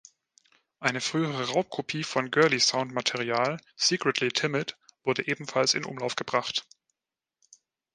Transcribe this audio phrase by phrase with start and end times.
[0.79, 6.65] Eine frühere Raubkopie von „Girly-Sound“-Material, „Secretly Timid“, wurde ebenfalls in Umlauf gebracht.